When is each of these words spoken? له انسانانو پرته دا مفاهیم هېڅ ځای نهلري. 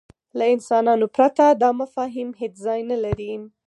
له 0.37 0.45
انسانانو 0.55 1.07
پرته 1.15 1.45
دا 1.61 1.69
مفاهیم 1.81 2.29
هېڅ 2.41 2.53
ځای 2.65 2.79
نهلري. 2.89 3.31